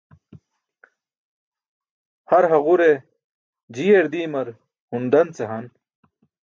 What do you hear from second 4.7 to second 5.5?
hun dan ce